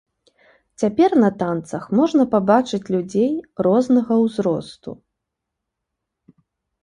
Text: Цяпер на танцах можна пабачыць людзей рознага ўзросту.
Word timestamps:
Цяпер 0.83 1.11
на 1.23 1.27
танцах 1.41 1.83
можна 1.99 2.23
пабачыць 2.31 2.89
людзей 2.95 3.29
рознага 3.67 4.13
ўзросту. 4.21 4.95